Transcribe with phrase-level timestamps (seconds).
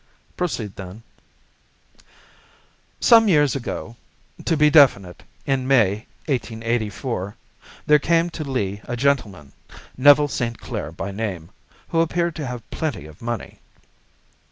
[0.35, 1.03] "Proceed, then."
[2.99, 9.51] "Some years ago—to be definite, in May, 1884—there came to Lee a gentleman,
[9.97, 10.59] Neville St.
[10.59, 11.51] Clair by name,
[11.89, 13.59] who appeared to have plenty of money.